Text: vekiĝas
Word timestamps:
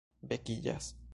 vekiĝas 0.31 0.91